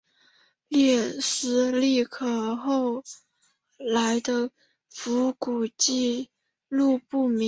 [0.69, 3.03] 列斯利后
[3.77, 4.49] 来的
[4.89, 5.31] 服
[5.67, 6.31] 役纪
[6.69, 7.39] 录不明。